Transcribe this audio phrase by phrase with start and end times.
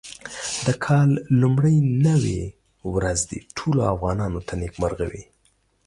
[0.65, 1.09] د کال
[1.41, 2.41] لومړۍ نوې
[2.93, 5.23] ورځ دې ټولو افغانانو ته نېکمرغه وي.